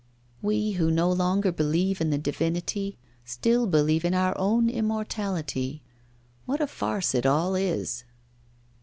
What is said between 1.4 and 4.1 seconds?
believe in the Divinity, still believe